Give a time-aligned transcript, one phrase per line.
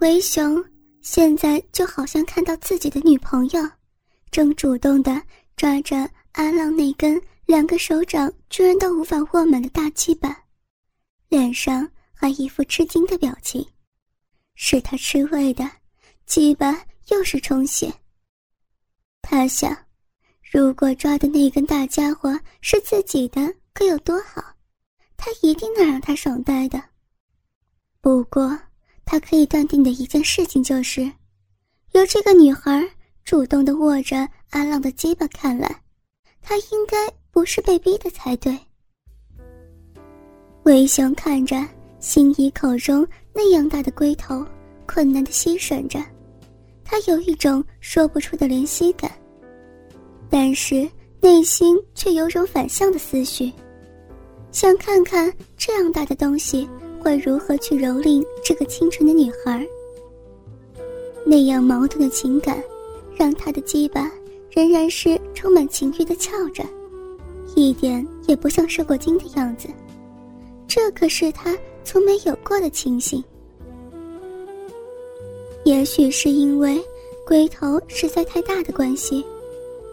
[0.00, 0.62] 维雄
[1.00, 3.70] 现在就好像看到自己的女朋友，
[4.30, 5.22] 正主动的
[5.56, 5.96] 抓着
[6.32, 10.44] 阿浪那根两个手掌居然都无法握满的大鸡巴，
[11.28, 13.66] 脸上还一副吃惊的表情。
[14.54, 15.66] 是他吃味的，
[16.26, 17.90] 鸡巴又是充血。
[19.22, 19.74] 他想，
[20.52, 23.40] 如果抓的那根大家伙是自己的，
[23.72, 24.44] 该有多好，
[25.16, 26.82] 他一定能让他爽呆的。
[28.02, 28.58] 不过。
[29.06, 31.10] 他可以断定的一件事情就是，
[31.92, 32.84] 由这个女孩
[33.24, 35.80] 主动的握着阿浪的鸡巴看来，
[36.42, 36.96] 他应该
[37.30, 38.58] 不是被逼的才对。
[40.64, 41.64] 魏雄看着
[42.00, 44.44] 心仪口中那样大的龟头，
[44.86, 46.04] 困难的吸吮着，
[46.84, 49.08] 他有一种说不出的怜惜感，
[50.28, 50.86] 但是
[51.20, 53.52] 内心却有种反向的思绪，
[54.50, 56.68] 想看看这样大的东西。
[57.06, 59.64] 会如何去蹂躏这个清纯的女孩？
[61.24, 62.60] 那样矛盾的情感，
[63.14, 64.10] 让他的鸡巴
[64.50, 66.64] 仍然是充满情欲的翘着，
[67.54, 69.68] 一点也不像受过惊的样子。
[70.66, 73.22] 这可是他从没有过的情形。
[75.64, 76.84] 也许是因为
[77.24, 79.24] 龟头实在太大的关系，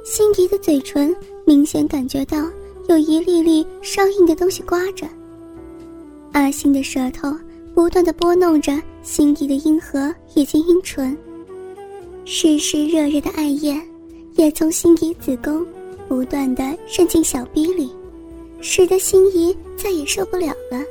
[0.03, 2.49] 心仪的嘴唇明显感觉到
[2.89, 5.07] 有一粒粒稍硬的东西刮着。
[6.33, 7.31] 阿星的舌头
[7.73, 11.15] 不断的拨弄着心仪的阴核以及阴唇，
[12.25, 13.79] 湿湿热热的艾叶
[14.35, 15.65] 也从心仪子宫
[16.07, 17.91] 不断的渗进小逼里，
[18.61, 20.83] 使得心仪再也受不了了。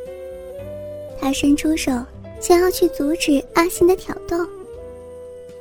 [1.20, 1.92] 他伸出手
[2.40, 4.46] 想要去阻止阿星的挑逗，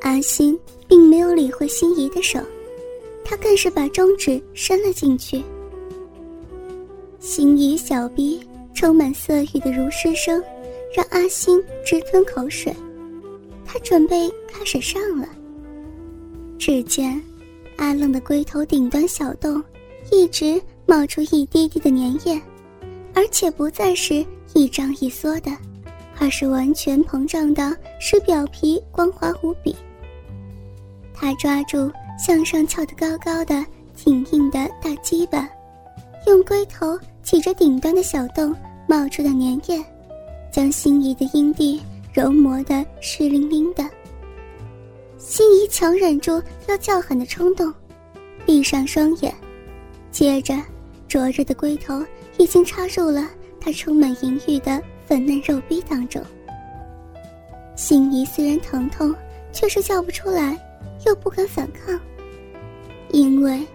[0.01, 0.57] 阿星
[0.87, 2.39] 并没有理会心仪的手，
[3.23, 5.43] 他更是把中指伸了进去。
[7.19, 8.39] 心仪小逼。
[8.73, 10.41] 充满色欲的如诗声，
[10.95, 12.73] 让阿星直吞口水。
[13.65, 15.27] 他准备开始上了。
[16.57, 17.21] 只见
[17.77, 19.63] 阿愣的龟头顶端小洞，
[20.11, 22.41] 一直冒出一滴滴的粘液，
[23.13, 25.51] 而且不再是一张一缩的，
[26.19, 29.75] 而是完全膨胀到使表皮光滑无比。
[31.13, 33.65] 他抓住向上翘得高高的、
[33.95, 35.49] 挺硬的大鸡巴，
[36.27, 36.97] 用龟头。
[37.23, 38.55] 挤着顶端的小洞
[38.87, 39.83] 冒出的粘液，
[40.51, 41.81] 将心仪的阴蒂
[42.13, 43.87] 揉磨得湿淋淋的。
[45.17, 47.73] 心仪强忍住要叫喊的冲动，
[48.45, 49.33] 闭上双眼，
[50.11, 50.55] 接着
[51.07, 52.03] 灼热的龟头
[52.37, 53.29] 已经插入了
[53.59, 56.21] 他充满淫欲的粉嫩肉壁当中。
[57.75, 59.15] 心仪虽然疼痛，
[59.53, 60.57] 却是叫不出来，
[61.05, 61.97] 又不敢反抗，
[63.11, 63.65] 因为，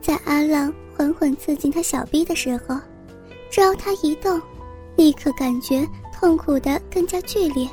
[0.00, 0.72] 在阿浪。
[0.96, 2.74] 缓缓刺进他小臂的时候，
[3.50, 4.40] 只要他一动，
[4.96, 7.68] 立刻感觉痛苦的更加剧烈。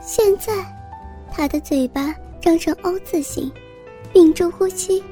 [0.00, 0.64] 现在，
[1.30, 3.52] 他的嘴巴张成 O 字形，
[4.14, 5.02] 屏住呼吸，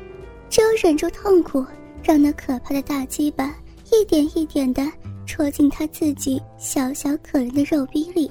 [0.48, 1.62] 只有忍住痛苦，
[2.02, 3.54] 让那可怕的大鸡巴
[3.92, 4.82] 一点一点的
[5.26, 8.30] 戳进他自己小小可怜的肉逼里。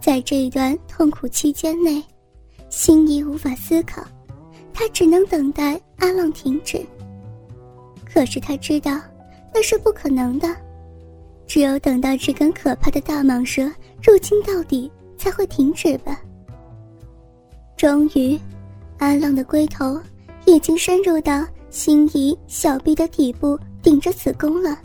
[0.00, 2.00] 在这一段痛苦期间内，
[2.70, 4.04] 心仪无法思考。
[4.78, 6.84] 他只能等待阿浪停止。
[8.04, 9.00] 可是他知道，
[9.54, 10.54] 那是不可能的。
[11.46, 13.72] 只有等到这根可怕的大蟒蛇
[14.02, 16.20] 入侵到底，才会停止吧。
[17.74, 18.38] 终于，
[18.98, 19.98] 阿浪的龟头
[20.44, 24.78] 已经深入到心仪小臂的底部，顶着子宫了。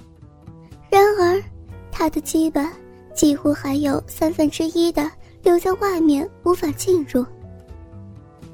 [0.89, 1.43] 然而，
[1.91, 2.71] 他的鸡巴
[3.13, 5.11] 几乎还有三分之一的
[5.43, 7.25] 留在外面，无法进入。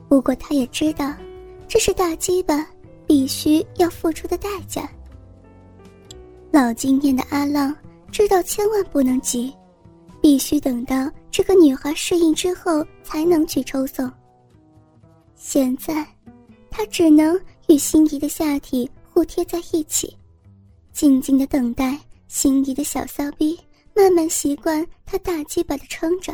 [0.10, 1.14] 不过，他也知道。
[1.68, 2.66] 这是大鸡巴
[3.06, 4.90] 必须要付出的代价。
[6.52, 7.76] 老经验的阿浪
[8.12, 9.54] 知道，千万不能急，
[10.22, 14.12] 必须等到这个女孩适应之后才能去抽送。
[15.36, 16.08] 现在，
[16.72, 20.16] 他只能与心仪的下体互贴在一起，
[20.94, 23.60] 静静的等待心仪的小骚逼
[23.94, 26.34] 慢慢习惯他大鸡巴的撑着，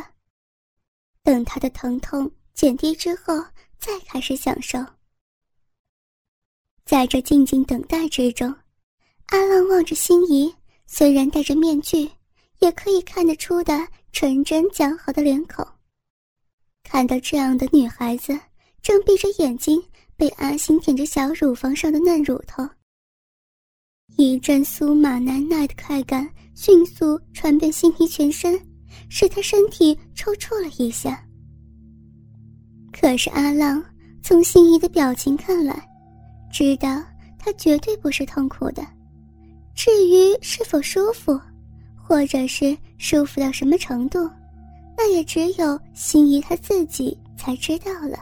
[1.22, 3.34] 等他的疼痛减低之后，
[3.78, 4.78] 再开始享受。
[6.84, 8.54] 在这静静等待之中，
[9.26, 10.54] 阿浪望着心仪，
[10.86, 12.08] 虽然戴着面具，
[12.60, 15.66] 也可以看得出的纯真姣好的脸孔。
[16.82, 18.38] 看到这样的女孩子
[18.82, 19.82] 正闭着眼睛
[20.14, 22.62] 被阿星舔着小乳房上的嫩乳头，
[24.16, 28.60] 一阵酥麻难耐的快感迅速传遍心仪全身，
[29.08, 31.26] 使她身体抽搐了一下。
[32.92, 33.82] 可是阿浪
[34.22, 35.88] 从心仪的表情看来，
[36.54, 37.02] 知道
[37.36, 38.86] 他绝对不是痛苦的，
[39.74, 41.36] 至于是否舒服，
[42.00, 44.30] 或者是舒服到什么程度，
[44.96, 48.16] 那也只有心仪他自己才知道了。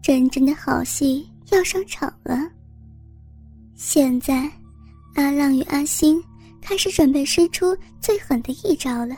[0.00, 2.50] 真正的好戏要上场了。
[3.74, 4.50] 现在，
[5.16, 6.18] 阿浪与阿星
[6.62, 9.14] 开始准备施出最狠的一招了，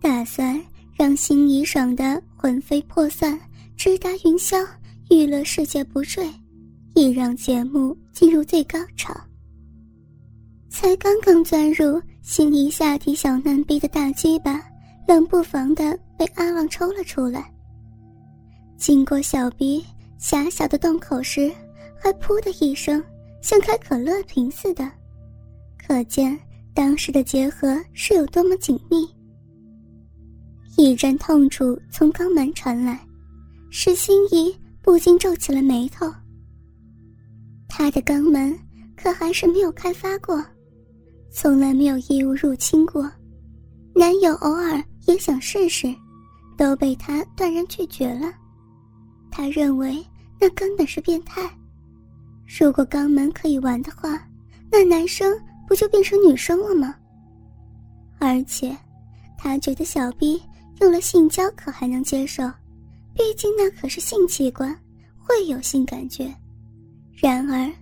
[0.00, 0.58] 打算
[0.94, 3.38] 让心仪爽的魂飞魄散、
[3.76, 4.66] 直达云霄，
[5.10, 6.26] 娱乐世界不睡，
[6.96, 9.14] 已让节目进入最高潮。
[10.70, 14.62] 才刚刚钻入心仪下体小嫩逼的大鸡巴，
[15.06, 17.52] 冷不防的被阿浪抽了出来。
[18.78, 19.84] 经过小鼻
[20.16, 21.52] 狭小的洞口时，
[22.02, 23.02] 还噗的一声，
[23.42, 24.90] 像开可乐瓶似的，
[25.86, 26.38] 可见
[26.74, 29.06] 当时的结合是有多么紧密。
[30.78, 32.98] 一阵痛楚从肛门传来，
[33.68, 36.10] 使心仪不禁皱起了眉头。
[37.78, 38.58] 他的肛门
[38.96, 40.42] 可还是没有开发过。
[41.30, 43.02] 从来没有异物入侵过，
[43.94, 45.94] 男友偶尔也想试试，
[46.56, 48.32] 都被他断然拒绝了。
[49.30, 50.02] 他认为
[50.40, 51.42] 那根本是变态。
[52.58, 54.26] 如果肛门可以玩的话，
[54.72, 55.38] 那男生
[55.68, 56.94] 不就变成女生了吗？
[58.18, 58.74] 而且，
[59.36, 60.42] 他觉得小 B
[60.80, 62.42] 用了性交可还能接受，
[63.12, 64.74] 毕竟那可是性器官，
[65.18, 66.34] 会有性感觉。
[67.16, 67.72] 然而，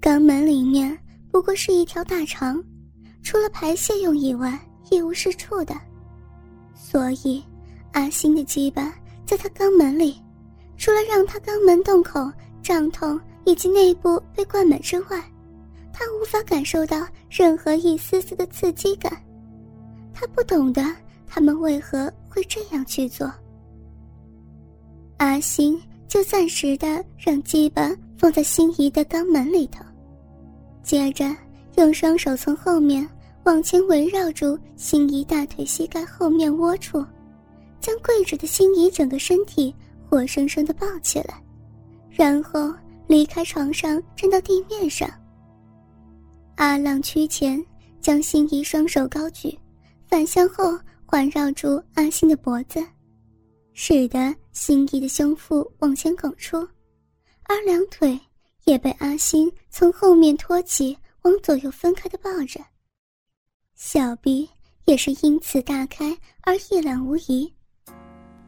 [0.00, 0.96] 肛门里面
[1.30, 2.62] 不过是一条大肠。
[3.22, 4.58] 除了排泄用以外，
[4.90, 5.74] 一无是处的，
[6.74, 7.42] 所以
[7.92, 8.92] 阿星的鸡巴
[9.24, 10.20] 在他肛门里，
[10.76, 12.30] 除了让他肛门洞口
[12.62, 15.22] 胀痛以及内部被灌满之外，
[15.92, 19.12] 他无法感受到任何一丝丝的刺激感。
[20.12, 20.82] 他不懂得
[21.26, 23.32] 他们为何会这样去做。
[25.18, 27.90] 阿星就暂时的让鸡巴
[28.22, 29.84] 放在心仪的肛门里头，
[30.84, 31.26] 接着。
[31.78, 33.08] 用双手从后面
[33.44, 37.02] 往前围绕住心仪大腿膝盖后面窝处，
[37.80, 39.74] 将跪着的心仪整个身体
[40.06, 41.42] 活生生的抱起来，
[42.10, 42.70] 然后
[43.06, 45.08] 离开床上站到地面上。
[46.56, 47.64] 阿浪屈前，
[48.02, 49.58] 将心仪双手高举，
[50.06, 52.84] 反向后环绕住阿星的脖子，
[53.72, 56.68] 使得心仪的胸腹往前拱出，
[57.44, 58.18] 而两腿
[58.64, 60.96] 也被阿星从后面托起。
[61.22, 62.58] 往左右分开的抱着，
[63.76, 64.50] 小臂
[64.86, 67.48] 也是因此大开而一览无遗。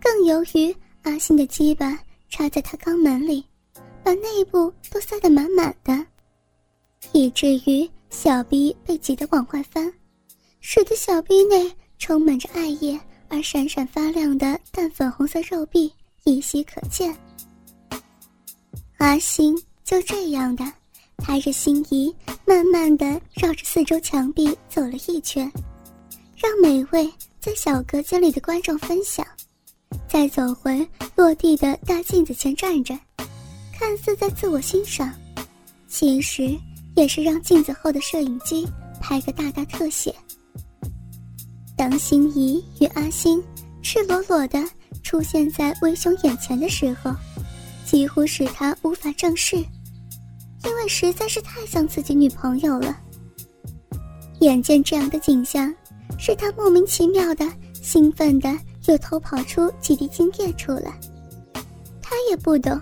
[0.00, 1.96] 更由于阿星的鸡巴
[2.28, 3.44] 插在他肛门里，
[4.02, 6.04] 把内部都塞得满满的，
[7.12, 9.94] 以至于小臂被挤得往外翻，
[10.58, 15.92] 使得小臂内充满着艾叶而闪闪发亮的淡粉红色肉壁
[16.24, 17.16] 依稀可见。
[19.04, 19.54] 阿星
[19.84, 20.64] 就这样的。
[21.18, 22.12] 抬着心仪，
[22.46, 25.52] 慢慢的绕着四周墙壁走了一圈，
[26.34, 29.24] 让每位在小隔间里的观众分享，
[30.08, 32.98] 再走回落地的大镜子前站着，
[33.78, 35.12] 看似在自我欣赏，
[35.86, 36.58] 其实
[36.96, 38.66] 也是让镜子后的摄影机
[39.02, 40.14] 拍个大大特写。
[41.76, 43.42] 当心仪与阿星
[43.82, 44.64] 赤裸裸的
[45.02, 47.14] 出现在威兄眼前的时候，
[47.94, 49.54] 几乎使他无法正视。
[49.56, 52.98] 因为实在是太像自己女朋友了。
[54.40, 55.72] 眼见这样的景象，
[56.18, 58.52] 使他莫名其妙的兴奋的
[58.86, 60.92] 又偷跑出几滴精液出来。
[62.02, 62.76] 他也不懂，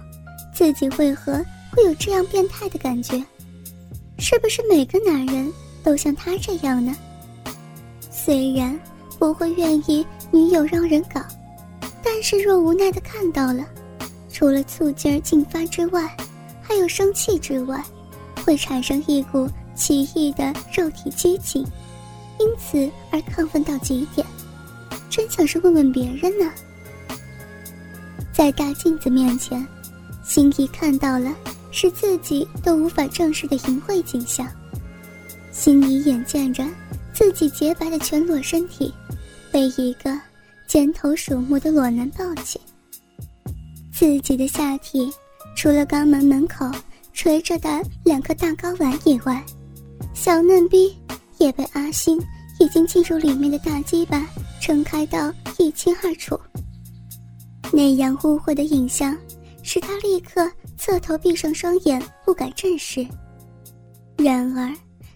[0.55, 3.23] 自己为何会有这样变态的感觉。
[4.19, 5.53] 是不是每个男人
[5.83, 6.97] 都像他这样呢？
[8.11, 8.81] 虽然
[9.19, 11.21] 不会愿意女友让人搞，
[12.03, 13.63] 但是若无奈的看到了，
[14.33, 16.17] 除了醋劲儿进发之外。
[16.65, 17.85] 还有生气之外，
[18.47, 21.63] 会产生一股奇异的肉体激情，
[22.39, 24.27] 因此而亢奋到极点。
[25.11, 26.51] 真想是问问别人呢。
[28.33, 29.67] 在大镜子面前，
[30.25, 31.35] 心仪看到了
[31.73, 34.49] 是自己都无法正视的淫秽景象。
[35.51, 36.65] 心仪眼见着
[37.13, 38.95] 自己洁白的全裸身体，
[39.51, 40.19] 被一个
[40.67, 42.59] 尖头鼠目的裸男抱起，
[44.03, 45.09] 自己的下体。
[45.55, 46.69] 除了肛门门口
[47.13, 49.41] 垂着的两颗大睾丸以外，
[50.13, 50.93] 小嫩逼
[51.39, 52.21] 也被阿星
[52.59, 54.29] 已经进入里面的大鸡巴
[54.61, 56.37] 撑开到一清二楚。
[57.73, 59.17] 那样污秽的影像
[59.63, 63.07] 使他立刻侧头闭上双眼，不敢正视。
[64.17, 64.75] 然而，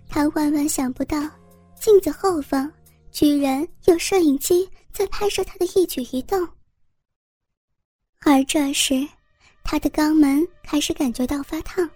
[0.08, 1.18] 他万万想不到，
[1.80, 2.70] 镜子后方
[3.10, 6.46] 居然有摄影机在拍摄他的一举一动。
[8.24, 9.06] 而这时，
[9.62, 11.88] 他的肛门开始感觉到发烫，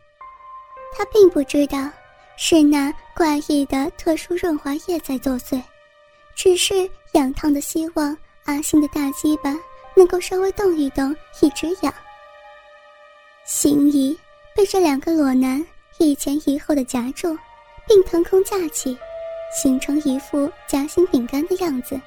[0.96, 1.90] 他并不知道
[2.36, 5.60] 是那怪异的特殊润滑液在作祟，
[6.36, 9.54] 只是痒烫的希望阿星的大鸡巴
[9.96, 11.92] 能够稍微动一动，一直痒。
[13.44, 14.16] 心仪
[14.54, 15.64] 被这两个裸男
[15.98, 17.36] 一前一后的夹住，
[17.88, 18.96] 并腾空架起，
[19.60, 22.00] 形成一副夹心饼干的样子。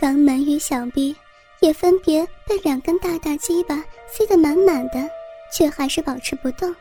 [0.00, 1.14] 肛门与小臂
[1.62, 5.08] 也分别被两根大大鸡巴塞得满满的，
[5.52, 6.74] 却还是保持不动。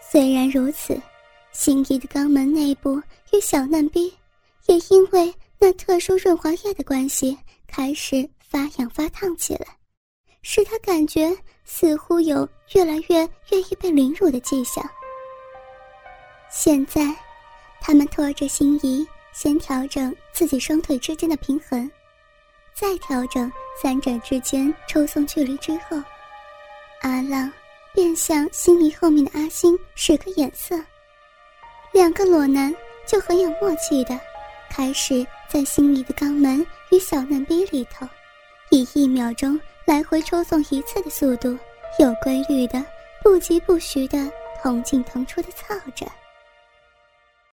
[0.00, 0.98] 虽然如此，
[1.50, 3.02] 心仪的肛门内部
[3.32, 4.14] 与小嫩逼
[4.66, 9.66] 也因为那特殊润滑液的关系，开始发痒发烫起来，
[10.40, 14.88] 使他感觉似乎有越来越愿意被凌辱的迹象。
[16.48, 17.12] 现在，
[17.80, 21.90] 他们拖着心仪，先调整自己双腿之间的平衡。
[22.74, 23.50] 再调整
[23.80, 25.96] 三者之间抽送距离之后，
[27.02, 27.50] 阿浪
[27.94, 30.76] 便向心仪后面的阿星使个眼色。
[31.92, 32.74] 两个裸男
[33.06, 34.18] 就很有默契的，
[34.68, 38.04] 开始在心仪的肛门与小嫩逼里头，
[38.70, 41.56] 以一秒钟来回抽送一次的速度，
[42.00, 42.84] 有规律的、
[43.22, 44.18] 不疾不徐的
[44.60, 46.04] 同进同出的操着。